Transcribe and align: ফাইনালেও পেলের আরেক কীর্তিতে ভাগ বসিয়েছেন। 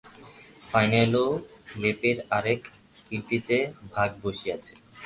ফাইনালেও 0.63 1.29
পেলের 1.73 2.17
আরেক 2.37 2.61
কীর্তিতে 3.05 3.57
ভাগ 3.93 4.09
বসিয়েছেন। 4.23 4.77